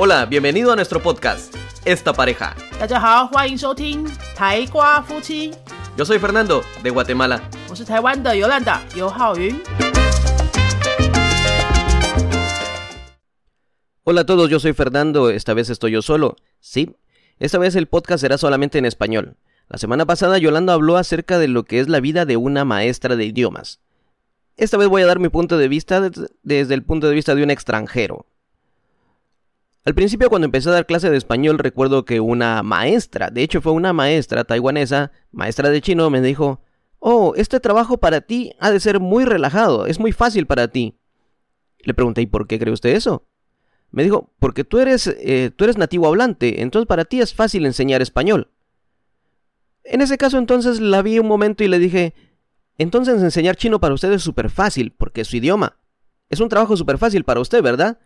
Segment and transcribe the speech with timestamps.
[0.00, 1.52] Hola, bienvenido a nuestro podcast,
[1.84, 2.54] Esta Pareja.
[5.96, 7.42] Yo soy Fernando, de Guatemala.
[14.04, 16.36] Hola a todos, yo soy Fernando, esta vez estoy yo solo.
[16.60, 16.94] Sí,
[17.40, 19.36] esta vez el podcast será solamente en español.
[19.68, 23.16] La semana pasada Yolanda habló acerca de lo que es la vida de una maestra
[23.16, 23.80] de idiomas.
[24.56, 26.08] Esta vez voy a dar mi punto de vista
[26.44, 28.26] desde el punto de vista de un extranjero.
[29.88, 33.62] Al principio cuando empecé a dar clase de español recuerdo que una maestra, de hecho
[33.62, 36.60] fue una maestra taiwanesa, maestra de chino, me dijo,
[36.98, 40.98] Oh, este trabajo para ti ha de ser muy relajado, es muy fácil para ti.
[41.78, 43.26] Le pregunté, ¿y por qué cree usted eso?
[43.90, 47.64] Me dijo, porque tú eres, eh, tú eres nativo hablante, entonces para ti es fácil
[47.64, 48.50] enseñar español.
[49.84, 52.12] En ese caso entonces la vi un momento y le dije,
[52.76, 55.78] entonces enseñar chino para usted es súper fácil, porque es su idioma.
[56.28, 57.98] Es un trabajo súper fácil para usted, ¿verdad?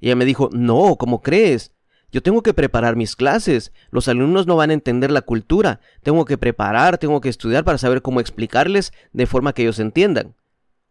[0.00, 1.72] Y ella me dijo, no, ¿cómo crees?
[2.12, 6.24] Yo tengo que preparar mis clases, los alumnos no van a entender la cultura, tengo
[6.24, 10.36] que preparar, tengo que estudiar para saber cómo explicarles de forma que ellos entiendan.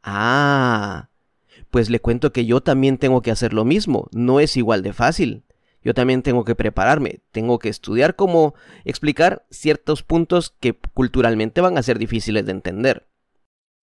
[0.04, 1.10] Ah,
[1.72, 4.92] pues le cuento que yo también tengo que hacer lo mismo, no es igual de
[4.92, 5.44] fácil.
[5.82, 8.54] Yo también tengo que prepararme, tengo que estudiar cómo
[8.86, 13.08] explicar ciertos puntos que culturalmente van a ser difíciles de entender.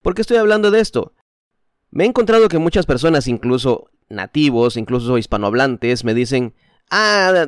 [0.01, 1.13] ¿Por qué estoy hablando de esto?
[1.89, 6.53] Me he encontrado que muchas personas, incluso nativos, incluso hispanohablantes, me dicen,
[6.89, 7.47] ah,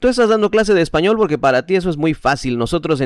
[0.00, 2.58] tú estás dando clase de español porque para ti eso es muy fácil.
[2.58, 3.00] Nosotros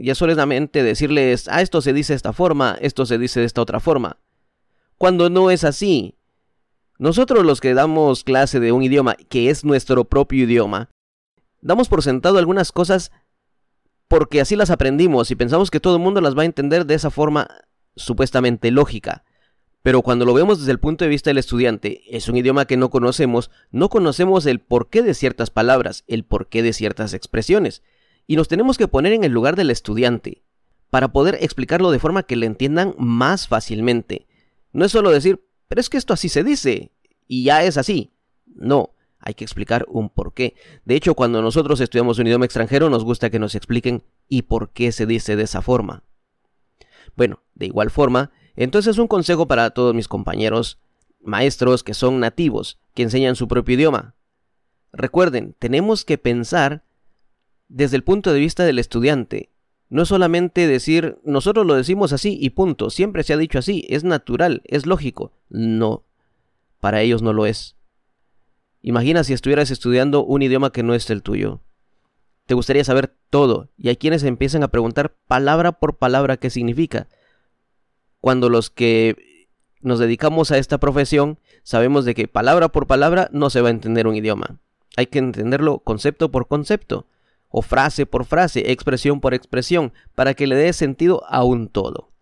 [0.00, 3.62] ya solamente decirles, ah, esto se dice de esta forma, esto se dice de esta
[3.62, 4.18] otra forma.
[4.98, 6.16] Cuando no es así.
[6.98, 10.90] Nosotros los que damos clase de un idioma que es nuestro propio idioma,
[11.60, 13.10] damos por sentado algunas cosas
[14.06, 16.94] porque así las aprendimos y pensamos que todo el mundo las va a entender de
[16.94, 17.48] esa forma
[17.96, 19.24] supuestamente lógica.
[19.82, 22.76] Pero cuando lo vemos desde el punto de vista del estudiante, es un idioma que
[22.76, 27.82] no conocemos, no conocemos el porqué de ciertas palabras, el porqué de ciertas expresiones,
[28.28, 30.44] y nos tenemos que poner en el lugar del estudiante,
[30.88, 34.28] para poder explicarlo de forma que le entiendan más fácilmente.
[34.72, 36.92] No es solo decir, pero es que esto así se dice,
[37.26, 38.12] y ya es así.
[38.46, 40.54] No, hay que explicar un porqué.
[40.84, 44.70] De hecho, cuando nosotros estudiamos un idioma extranjero, nos gusta que nos expliquen y por
[44.70, 46.04] qué se dice de esa forma.
[47.16, 50.78] Bueno, de igual forma, entonces un consejo para todos mis compañeros
[51.20, 54.14] maestros que son nativos, que enseñan su propio idioma.
[54.92, 56.84] Recuerden, tenemos que pensar
[57.68, 59.50] desde el punto de vista del estudiante.
[59.88, 64.04] No solamente decir, nosotros lo decimos así y punto, siempre se ha dicho así, es
[64.04, 65.32] natural, es lógico.
[65.48, 66.04] No,
[66.80, 67.76] para ellos no lo es.
[68.82, 71.60] Imagina si estuvieras estudiando un idioma que no es el tuyo.
[72.46, 77.06] Te gustaría saber todo, y hay quienes empiezan a preguntar palabra por palabra qué significa
[78.22, 79.48] cuando los que
[79.80, 83.72] nos dedicamos a esta profesión sabemos de que palabra por palabra no se va a
[83.72, 84.60] entender un idioma.
[84.96, 87.08] Hay que entenderlo concepto por concepto,
[87.48, 92.12] o frase por frase, expresión por expresión, para que le dé sentido a un todo.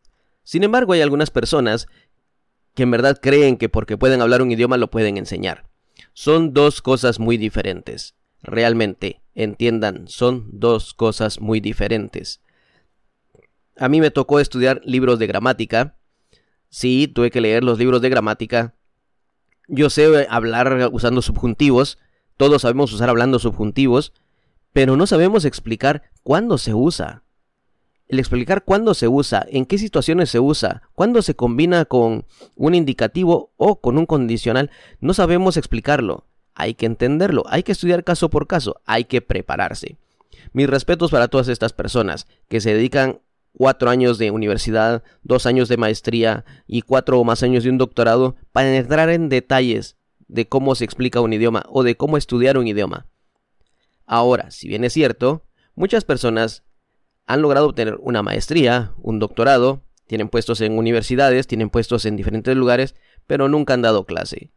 [0.42, 1.86] Sin embargo, hay algunas personas
[2.74, 5.68] que en verdad creen que porque pueden hablar un idioma lo pueden enseñar.
[6.14, 8.14] Son dos cosas muy diferentes.
[8.42, 12.40] Realmente, entiendan, son dos cosas muy diferentes.
[13.80, 15.96] A mí me tocó estudiar libros de gramática.
[16.68, 18.74] Sí, tuve que leer los libros de gramática.
[19.68, 21.96] Yo sé hablar usando subjuntivos.
[22.36, 24.12] Todos sabemos usar hablando subjuntivos.
[24.74, 27.22] Pero no sabemos explicar cuándo se usa.
[28.06, 32.26] El explicar cuándo se usa, en qué situaciones se usa, cuándo se combina con
[32.56, 34.70] un indicativo o con un condicional,
[35.00, 36.26] no sabemos explicarlo.
[36.54, 39.97] Hay que entenderlo, hay que estudiar caso por caso, hay que prepararse.
[40.52, 43.20] Mis respetos para todas estas personas que se dedican
[43.52, 47.78] cuatro años de universidad, dos años de maestría y cuatro o más años de un
[47.78, 49.96] doctorado para entrar en detalles
[50.28, 53.06] de cómo se explica un idioma o de cómo estudiar un idioma.
[54.06, 55.44] Ahora, si bien es cierto,
[55.74, 56.64] muchas personas
[57.26, 62.56] han logrado obtener una maestría, un doctorado, tienen puestos en universidades, tienen puestos en diferentes
[62.56, 62.96] lugares,
[63.26, 64.50] pero nunca han dado clase.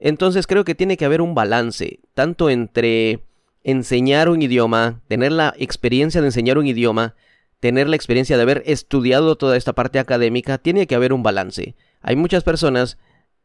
[0.00, 3.24] Entonces creo que tiene que haber un balance, tanto entre
[3.62, 7.14] enseñar un idioma, tener la experiencia de enseñar un idioma,
[7.62, 11.76] tener la experiencia de haber estudiado toda esta parte académica, tiene que haber un balance.
[12.00, 12.98] Hay muchas personas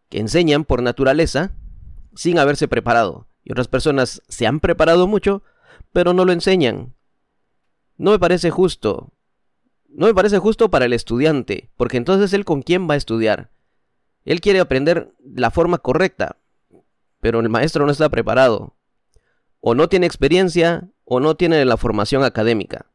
[0.09, 1.51] que enseñan por naturaleza
[2.15, 5.43] sin haberse preparado, y otras personas se han preparado mucho,
[5.93, 6.95] pero no lo enseñan.
[7.95, 9.13] No me parece justo.
[9.87, 13.51] No me parece justo para el estudiante, porque entonces él con quién va a estudiar.
[14.25, 16.37] Él quiere aprender la forma correcta,
[17.21, 18.75] pero el maestro no está preparado.
[19.59, 22.87] O no tiene experiencia, o no tiene la formación académica.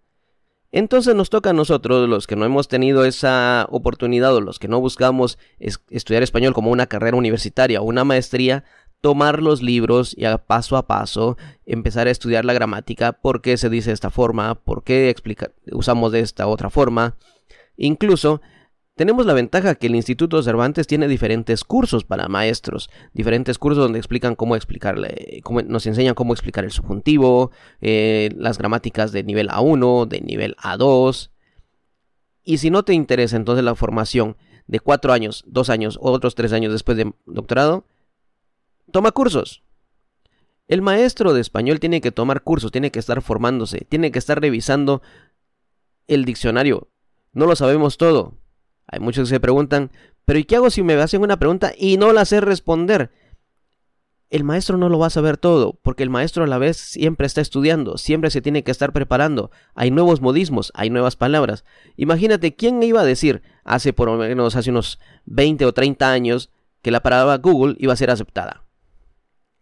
[0.72, 4.68] Entonces nos toca a nosotros, los que no hemos tenido esa oportunidad o los que
[4.68, 8.64] no buscamos es- estudiar español como una carrera universitaria o una maestría,
[9.02, 11.36] tomar los libros y a paso a paso
[11.66, 15.14] empezar a estudiar la gramática, por qué se dice de esta forma, por qué
[15.72, 17.16] usamos de esta otra forma.
[17.76, 18.40] Incluso
[18.94, 23.98] tenemos la ventaja que el Instituto Cervantes tiene diferentes cursos para maestros, diferentes cursos donde
[23.98, 29.48] explican cómo explicarle, cómo, nos enseñan cómo explicar el subjuntivo, eh, las gramáticas de nivel
[29.48, 31.30] A1, de nivel A2.
[32.44, 34.36] Y si no te interesa entonces la formación
[34.66, 37.86] de cuatro años, dos años o otros tres años después de doctorado,
[38.90, 39.62] toma cursos.
[40.68, 44.40] El maestro de español tiene que tomar cursos, tiene que estar formándose, tiene que estar
[44.40, 45.02] revisando
[46.06, 46.88] el diccionario.
[47.32, 48.41] No lo sabemos todo.
[48.92, 49.90] Hay muchos que se preguntan,
[50.26, 53.10] pero ¿y qué hago si me hacen una pregunta y no la sé responder?
[54.28, 57.26] El maestro no lo va a saber todo, porque el maestro a la vez siempre
[57.26, 59.50] está estudiando, siempre se tiene que estar preparando.
[59.74, 61.64] Hay nuevos modismos, hay nuevas palabras.
[61.96, 66.50] Imagínate, ¿quién iba a decir hace por lo menos hace unos 20 o 30 años
[66.82, 68.64] que la palabra Google iba a ser aceptada?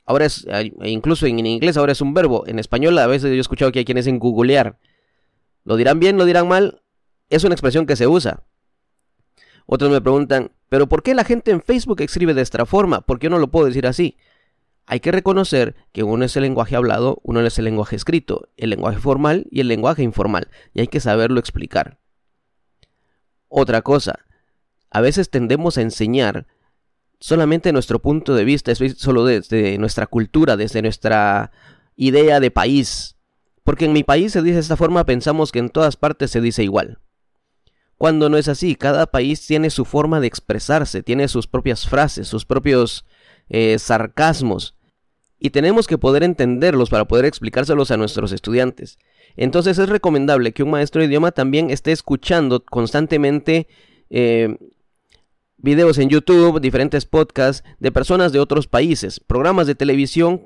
[0.06, 0.44] Ahora es,
[0.84, 2.44] incluso en inglés ahora es un verbo.
[2.48, 4.76] En español a veces yo he escuchado que hay quienes en googlear.
[5.64, 6.82] ¿Lo dirán bien, lo dirán mal?
[7.28, 8.42] Es una expresión que se usa.
[9.72, 13.02] Otros me preguntan, ¿pero por qué la gente en Facebook escribe de esta forma?
[13.02, 14.16] ¿Por qué no lo puedo decir así?
[14.84, 18.70] Hay que reconocer que uno es el lenguaje hablado, uno es el lenguaje escrito, el
[18.70, 22.00] lenguaje formal y el lenguaje informal, y hay que saberlo explicar.
[23.46, 24.18] Otra cosa,
[24.90, 26.48] a veces tendemos a enseñar
[27.20, 31.52] solamente nuestro punto de vista, solo desde nuestra cultura, desde nuestra
[31.94, 33.18] idea de país.
[33.62, 36.40] Porque en mi país se dice de esta forma, pensamos que en todas partes se
[36.40, 36.98] dice igual
[38.00, 38.76] cuando no es así.
[38.76, 43.04] Cada país tiene su forma de expresarse, tiene sus propias frases, sus propios
[43.50, 44.74] eh, sarcasmos.
[45.38, 48.96] Y tenemos que poder entenderlos para poder explicárselos a nuestros estudiantes.
[49.36, 53.68] Entonces es recomendable que un maestro de idioma también esté escuchando constantemente
[54.08, 54.56] eh,
[55.58, 60.40] videos en YouTube, diferentes podcasts de personas de otros países, programas de televisión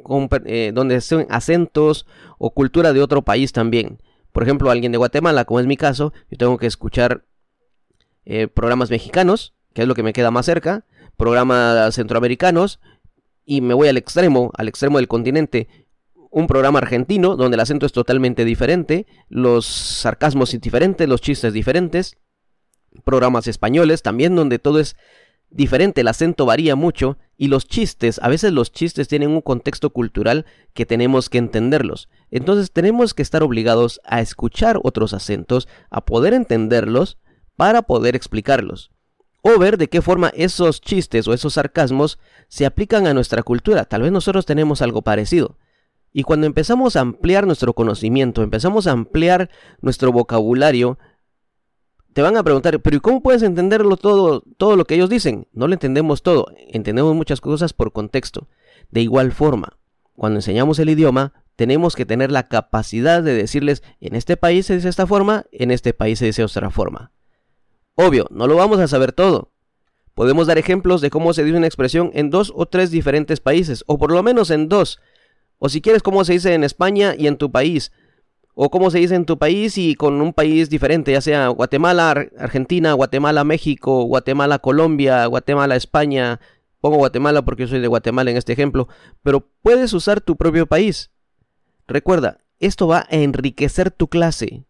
[0.46, 2.04] eh, donde son acentos
[2.36, 4.02] o cultura de otro país también.
[4.32, 7.24] Por ejemplo, alguien de Guatemala, como es mi caso, yo tengo que escuchar
[8.24, 10.84] eh, programas mexicanos, que es lo que me queda más cerca,
[11.16, 12.80] programas centroamericanos,
[13.44, 15.68] y me voy al extremo, al extremo del continente,
[16.30, 22.16] un programa argentino, donde el acento es totalmente diferente, los sarcasmos diferentes, los chistes diferentes,
[23.04, 24.96] programas españoles también, donde todo es
[25.50, 29.90] diferente, el acento varía mucho, y los chistes, a veces los chistes tienen un contexto
[29.90, 32.08] cultural que tenemos que entenderlos.
[32.30, 37.18] Entonces tenemos que estar obligados a escuchar otros acentos, a poder entenderlos,
[37.56, 38.90] para poder explicarlos,
[39.42, 42.18] o ver de qué forma esos chistes o esos sarcasmos
[42.48, 43.84] se aplican a nuestra cultura.
[43.84, 45.58] Tal vez nosotros tenemos algo parecido.
[46.12, 50.98] Y cuando empezamos a ampliar nuestro conocimiento, empezamos a ampliar nuestro vocabulario,
[52.12, 55.48] te van a preguntar, pero ¿y cómo puedes entenderlo todo, todo lo que ellos dicen?
[55.52, 58.48] No lo entendemos todo, entendemos muchas cosas por contexto.
[58.92, 59.76] De igual forma,
[60.14, 64.76] cuando enseñamos el idioma, tenemos que tener la capacidad de decirles, en este país se
[64.76, 67.10] dice esta forma, en este país se dice otra forma.
[67.96, 69.52] Obvio, no lo vamos a saber todo.
[70.14, 73.84] Podemos dar ejemplos de cómo se dice una expresión en dos o tres diferentes países,
[73.86, 75.00] o por lo menos en dos.
[75.58, 77.92] O si quieres, cómo se dice en España y en tu país.
[78.54, 82.28] O cómo se dice en tu país y con un país diferente, ya sea Guatemala,
[82.38, 86.40] Argentina, Guatemala, México, Guatemala, Colombia, Guatemala, España.
[86.80, 88.88] Pongo Guatemala porque soy de Guatemala en este ejemplo.
[89.22, 91.10] Pero puedes usar tu propio país.
[91.88, 94.64] Recuerda, esto va a enriquecer tu clase.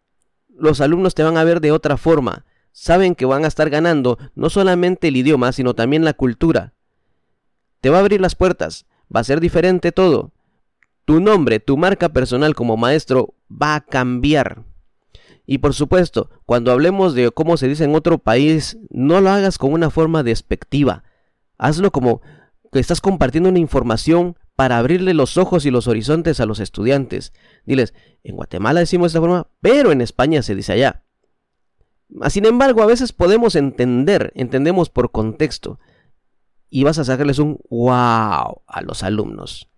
[0.49, 2.45] Los alumnos te van a ver de otra forma
[2.75, 6.73] saben que van a estar ganando no solamente el idioma, sino también la cultura.
[7.79, 10.33] Te va a abrir las puertas, va a ser diferente todo.
[11.05, 14.63] Tu nombre, tu marca personal como maestro va a cambiar.
[15.45, 19.57] Y por supuesto, cuando hablemos de cómo se dice en otro país, no lo hagas
[19.57, 21.03] con una forma despectiva.
[21.57, 22.21] Hazlo como
[22.73, 27.31] que estás compartiendo una información para abrirle los ojos y los horizontes a los estudiantes.
[27.65, 31.04] Diles, en Guatemala decimos de esta forma, pero en España se dice allá.
[32.29, 35.79] Sin embargo, a veces podemos entender, entendemos por contexto,
[36.69, 39.69] y vas a sacarles un wow a los alumnos.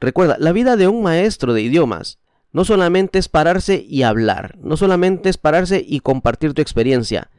[0.00, 2.18] Recuerda, la vida de un maestro de idiomas
[2.52, 7.30] no solamente es pararse y hablar, no solamente es pararse y compartir tu experiencia,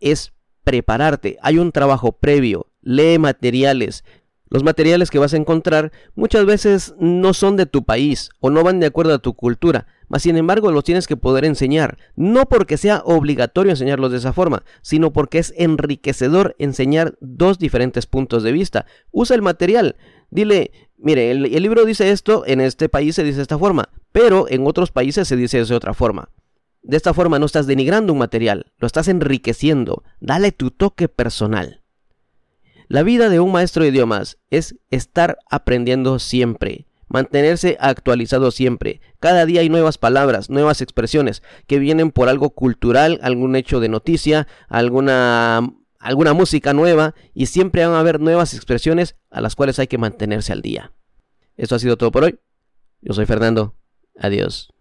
[0.00, 0.32] es
[0.64, 4.04] prepararte, hay un trabajo previo, lee materiales,
[4.48, 8.62] los materiales que vas a encontrar muchas veces no son de tu país o no
[8.64, 12.46] van de acuerdo a tu cultura, mas sin embargo los tienes que poder enseñar, no
[12.46, 18.42] porque sea obligatorio enseñarlos de esa forma, sino porque es enriquecedor enseñar dos diferentes puntos
[18.42, 18.86] de vista.
[19.10, 19.96] Usa el material,
[20.30, 24.46] dile, mire, el, libro dice esto, en este país se dice de esta forma, pero
[24.48, 26.30] en otros países se dice de otra forma.
[26.82, 31.82] De esta forma no estás denigrando un material, lo estás enriqueciendo, dale tu toque personal.
[32.88, 39.00] La vida de un maestro de idiomas es estar aprendiendo siempre, mantenerse actualizado siempre.
[39.20, 43.88] Cada día hay nuevas palabras, nuevas expresiones que vienen por algo cultural, algún hecho de
[43.88, 45.60] noticia, alguna
[46.00, 49.96] alguna música nueva y siempre van a haber nuevas expresiones a las cuales hay que
[49.96, 50.92] mantenerse al día.
[51.56, 52.40] Esto ha sido todo por hoy.
[53.00, 53.76] Yo soy Fernando.
[54.18, 54.73] Adiós.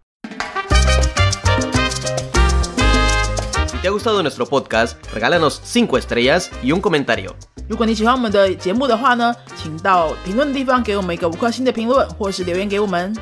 [3.82, 7.34] te ha gustado nuestro podcast, regálanos 5 estrellas y un comentario.
[7.68, 13.14] 如果你喜欢我们的节目的话呢，请到评论的地方给我们一个五颗星的评论，或是留言给我们。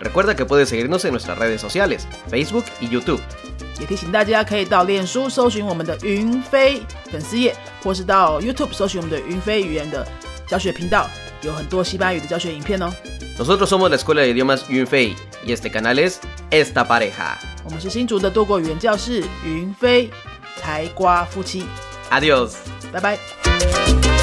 [0.00, 3.20] Recuerda que puedes seguirnos en nuestras redes sociales, Facebook y YouTube.
[3.80, 10.06] 也提醒大家可以到脸书搜寻我们的云飞粉丝页，或是到 YouTube 搜寻我们的云飞语言的
[10.46, 11.08] 教学频道，
[11.42, 12.90] 有很多西班牙语的教学影片哦。
[13.38, 15.14] Nosotros somos la Escuela de Idiomas Yunfei
[15.45, 16.19] y este canal es
[16.51, 17.39] Esta Pareja.
[22.09, 22.57] Adiós.
[22.91, 24.22] Bye bye.